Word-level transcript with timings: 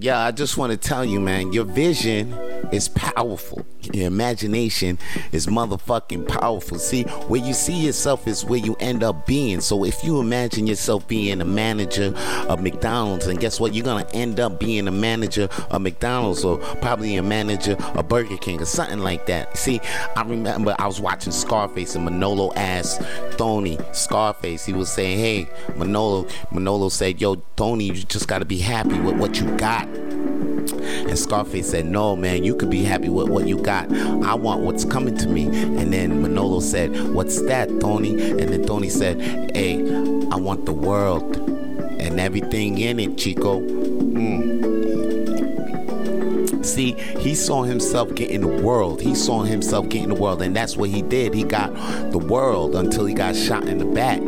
Yeah, 0.00 0.20
I 0.20 0.30
just 0.30 0.56
want 0.56 0.70
to 0.70 0.78
tell 0.78 1.04
you, 1.04 1.18
man, 1.18 1.52
your 1.52 1.64
vision 1.64 2.32
is 2.72 2.88
powerful. 2.88 3.64
Your 3.92 4.06
imagination 4.06 4.98
is 5.32 5.46
motherfucking 5.46 6.28
powerful. 6.28 6.78
See, 6.78 7.02
where 7.02 7.40
you 7.40 7.54
see 7.54 7.86
yourself 7.86 8.26
is 8.26 8.44
where 8.44 8.58
you 8.58 8.76
end 8.80 9.02
up 9.02 9.26
being. 9.26 9.60
So 9.60 9.84
if 9.84 10.04
you 10.04 10.20
imagine 10.20 10.66
yourself 10.66 11.06
being 11.08 11.40
a 11.40 11.44
manager 11.44 12.12
of 12.48 12.62
McDonald's, 12.62 13.26
and 13.26 13.40
guess 13.40 13.60
what? 13.60 13.74
You're 13.74 13.84
gonna 13.84 14.06
end 14.12 14.40
up 14.40 14.60
being 14.60 14.88
a 14.88 14.92
manager 14.92 15.48
of 15.70 15.82
McDonald's 15.82 16.44
or 16.44 16.58
probably 16.58 17.16
a 17.16 17.22
manager 17.22 17.76
of 17.94 18.08
Burger 18.08 18.36
King 18.36 18.60
or 18.60 18.66
something 18.66 19.00
like 19.00 19.26
that. 19.26 19.56
See, 19.56 19.80
I 20.16 20.22
remember 20.22 20.74
I 20.78 20.86
was 20.86 21.00
watching 21.00 21.32
Scarface 21.32 21.94
and 21.94 22.04
Manolo 22.04 22.52
asked 22.54 23.00
Tony, 23.36 23.78
Scarface, 23.92 24.64
he 24.64 24.72
was 24.72 24.90
saying, 24.90 25.18
Hey, 25.18 25.48
Manolo, 25.76 26.26
Manolo 26.52 26.88
said, 26.88 27.20
Yo, 27.20 27.36
Tony, 27.56 27.84
you 27.84 27.94
just 27.94 28.28
gotta 28.28 28.44
be 28.44 28.58
happy 28.58 28.98
with 29.00 29.16
what 29.16 29.40
you 29.40 29.46
got. 29.56 29.88
Scarface 31.18 31.70
said, 31.70 31.86
No, 31.86 32.16
man, 32.16 32.44
you 32.44 32.54
could 32.54 32.70
be 32.70 32.82
happy 32.84 33.08
with 33.08 33.28
what 33.28 33.46
you 33.46 33.58
got. 33.58 33.92
I 33.92 34.34
want 34.34 34.60
what's 34.62 34.84
coming 34.84 35.16
to 35.18 35.28
me. 35.28 35.46
And 35.46 35.92
then 35.92 36.22
Manolo 36.22 36.60
said, 36.60 37.12
What's 37.14 37.42
that, 37.42 37.68
Tony? 37.80 38.30
And 38.30 38.52
then 38.52 38.64
Tony 38.64 38.88
said, 38.88 39.20
Hey, 39.54 39.80
I 40.30 40.36
want 40.36 40.66
the 40.66 40.72
world 40.72 41.36
and 41.98 42.20
everything 42.20 42.78
in 42.78 43.00
it, 43.00 43.18
Chico. 43.18 43.60
Mm. 43.60 44.68
See, 46.64 46.92
he 47.18 47.34
saw 47.34 47.62
himself 47.62 48.14
getting 48.14 48.40
the 48.42 48.62
world. 48.62 49.00
He 49.00 49.14
saw 49.14 49.42
himself 49.42 49.88
getting 49.88 50.10
the 50.10 50.14
world, 50.14 50.42
and 50.42 50.54
that's 50.54 50.76
what 50.76 50.90
he 50.90 51.02
did. 51.02 51.34
He 51.34 51.42
got 51.42 51.72
the 52.10 52.18
world 52.18 52.74
until 52.74 53.06
he 53.06 53.14
got 53.14 53.34
shot 53.34 53.66
in 53.66 53.78
the 53.78 53.84
back. 53.84 54.20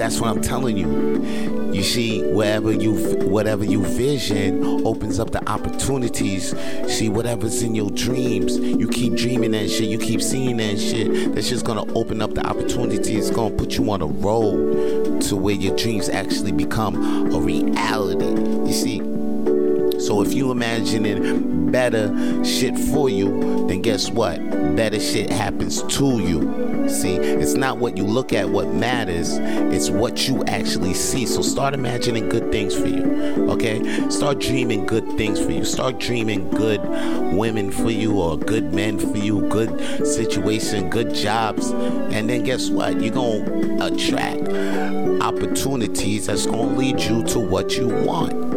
That's 0.00 0.18
what 0.18 0.30
I'm 0.30 0.40
telling 0.40 0.78
you. 0.78 1.72
You 1.74 1.82
see, 1.82 2.22
wherever 2.32 2.72
you, 2.72 2.94
whatever 3.28 3.66
you 3.66 3.84
vision 3.84 4.86
opens 4.86 5.20
up 5.20 5.30
the 5.30 5.46
opportunities. 5.46 6.56
See, 6.90 7.10
whatever's 7.10 7.62
in 7.62 7.74
your 7.74 7.90
dreams, 7.90 8.56
you 8.56 8.88
keep 8.88 9.12
dreaming 9.14 9.50
that 9.50 9.68
shit. 9.68 9.90
You 9.90 9.98
keep 9.98 10.22
seeing 10.22 10.56
that 10.56 10.78
shit. 10.80 11.34
That's 11.34 11.50
just 11.50 11.66
gonna 11.66 11.84
open 11.92 12.22
up 12.22 12.32
the 12.32 12.46
opportunities. 12.46 13.28
It's 13.28 13.36
gonna 13.36 13.54
put 13.54 13.76
you 13.76 13.90
on 13.90 14.00
a 14.00 14.06
road 14.06 15.20
to 15.24 15.36
where 15.36 15.54
your 15.54 15.76
dreams 15.76 16.08
actually 16.08 16.52
become 16.52 17.34
a 17.34 17.38
reality. 17.38 18.24
You 18.24 18.72
see. 18.72 19.00
So 20.00 20.22
if 20.22 20.32
you 20.32 20.50
imagining 20.50 21.59
better 21.70 22.44
shit 22.44 22.78
for 22.78 23.08
you, 23.08 23.66
then 23.68 23.82
guess 23.82 24.10
what? 24.10 24.38
Better 24.76 25.00
shit 25.00 25.30
happens 25.30 25.82
to 25.96 26.18
you. 26.20 26.88
See, 26.88 27.14
it's 27.14 27.54
not 27.54 27.78
what 27.78 27.96
you 27.96 28.04
look 28.04 28.32
at 28.32 28.48
what 28.48 28.68
matters, 28.68 29.38
it's 29.38 29.90
what 29.90 30.28
you 30.28 30.44
actually 30.46 30.94
see. 30.94 31.26
So 31.26 31.42
start 31.42 31.74
imagining 31.74 32.28
good 32.28 32.50
things 32.50 32.74
for 32.74 32.86
you, 32.86 33.50
okay? 33.50 34.08
Start 34.10 34.40
dreaming 34.40 34.86
good 34.86 35.06
things 35.16 35.40
for 35.40 35.52
you. 35.52 35.64
Start 35.64 35.98
dreaming 35.98 36.50
good 36.50 36.82
women 37.32 37.70
for 37.70 37.90
you 37.90 38.20
or 38.20 38.36
good 38.36 38.72
men 38.74 38.98
for 38.98 39.16
you, 39.16 39.48
good 39.48 39.78
situation, 40.06 40.90
good 40.90 41.14
jobs. 41.14 41.70
And 41.70 42.28
then 42.28 42.42
guess 42.42 42.70
what? 42.70 43.00
You're 43.00 43.14
going 43.14 43.44
to 43.78 43.86
attract 43.86 44.48
opportunities 45.22 46.26
that's 46.26 46.46
going 46.46 46.70
to 46.70 46.74
lead 46.76 47.00
you 47.00 47.22
to 47.24 47.38
what 47.38 47.76
you 47.76 47.88
want 47.88 48.49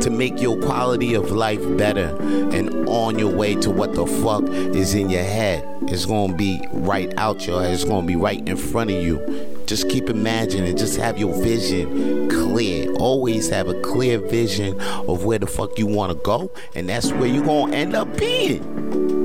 to 0.00 0.10
make 0.10 0.40
your 0.40 0.58
quality 0.60 1.14
of 1.14 1.30
life 1.30 1.60
better 1.76 2.16
and 2.52 2.88
on 2.88 3.18
your 3.18 3.32
way 3.34 3.54
to 3.56 3.70
what 3.70 3.94
the 3.94 4.06
fuck 4.06 4.44
is 4.48 4.94
in 4.94 5.10
your 5.10 5.22
head. 5.22 5.66
It's 5.82 6.06
gonna 6.06 6.34
be 6.34 6.60
right 6.72 7.12
out 7.18 7.46
your 7.46 7.62
head, 7.62 7.74
it's 7.74 7.84
gonna 7.84 8.06
be 8.06 8.16
right 8.16 8.46
in 8.48 8.56
front 8.56 8.90
of 8.90 9.02
you. 9.02 9.20
Just 9.66 9.88
keep 9.88 10.10
imagining, 10.10 10.76
just 10.76 10.96
have 10.98 11.18
your 11.18 11.32
vision 11.42 12.28
clear. 12.28 12.92
Always 12.94 13.48
have 13.50 13.68
a 13.68 13.80
clear 13.82 14.18
vision 14.18 14.80
of 14.80 15.24
where 15.24 15.38
the 15.38 15.46
fuck 15.46 15.78
you 15.78 15.86
wanna 15.86 16.16
go, 16.16 16.50
and 16.74 16.88
that's 16.88 17.12
where 17.12 17.26
you're 17.26 17.44
gonna 17.44 17.74
end 17.74 17.94
up 17.94 18.16
being. 18.16 18.69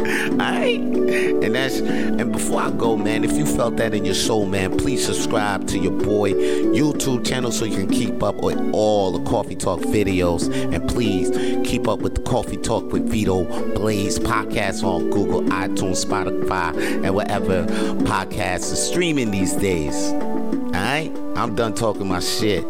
Alright? 0.06 0.80
And 0.80 1.56
that's 1.56 1.80
and 1.80 2.32
before 2.32 2.62
I 2.62 2.72
go, 2.72 2.96
man, 2.96 3.24
if 3.24 3.34
you 3.34 3.46
felt 3.46 3.78
that 3.78 3.94
in 3.94 4.06
your 4.06 4.14
soul, 4.14 4.46
man, 4.46 4.78
please 4.78 5.06
subscribe 5.06 5.68
to 5.68 5.78
your 5.78 5.92
boy 5.92 6.34
YouTube 6.34 7.26
channel 7.26 7.52
so 7.52 7.66
you 7.66 7.78
can 7.78 7.90
keep 7.90 8.22
up 8.22 8.36
with 8.36 8.60
all 8.74 9.12
the 9.12 9.24
Coffee 9.30 9.56
Talk 9.56 9.80
videos. 9.82 10.50
And 10.74 10.88
please 10.88 11.30
keep 11.68 11.88
up 11.88 12.00
with 12.00 12.16
the 12.16 12.22
Coffee 12.22 12.58
Talk 12.58 12.92
with 12.92 13.10
Vito 13.10 13.46
Blaze 13.74 14.20
podcast 14.20 14.84
on 14.84 15.10
Google, 15.10 15.42
iTunes, 15.44 16.06
Spotify, 16.06 16.76
and 17.04 17.16
whatever 17.16 17.66
podcasts 18.06 18.72
are 18.72 18.78
streaming 18.78 19.32
these 19.32 19.54
days. 19.54 19.96
Alright? 20.14 21.16
I'm 21.36 21.56
done 21.56 21.74
talking 21.74 22.08
my 22.08 22.20
shit. 22.20 22.66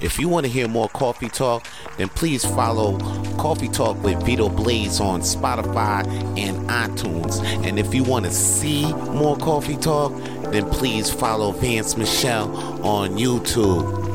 If 0.00 0.18
you 0.18 0.30
want 0.30 0.46
to 0.46 0.52
hear 0.52 0.66
more 0.66 0.88
Coffee 0.88 1.28
Talk, 1.28 1.66
then 2.00 2.08
please 2.08 2.44
follow 2.44 2.98
Coffee 3.36 3.68
Talk 3.68 4.02
with 4.02 4.22
Vito 4.24 4.48
Blaze 4.48 5.00
on 5.00 5.20
Spotify 5.20 6.06
and 6.38 6.68
iTunes. 6.68 7.44
And 7.66 7.78
if 7.78 7.94
you 7.94 8.04
want 8.04 8.24
to 8.24 8.30
see 8.30 8.90
more 8.92 9.36
Coffee 9.36 9.76
Talk, 9.76 10.12
then 10.50 10.68
please 10.70 11.10
follow 11.10 11.52
Vance 11.52 11.98
Michelle 11.98 12.50
on 12.82 13.18
YouTube. 13.18 14.09